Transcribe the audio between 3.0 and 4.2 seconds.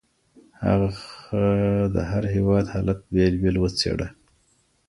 بېل بېل وڅېړه.